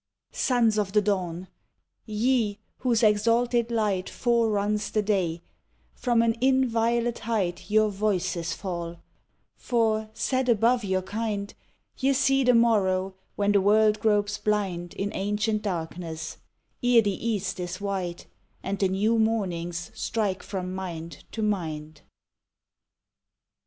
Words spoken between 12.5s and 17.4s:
morrow when the world gropes blind In ancient darkness ere the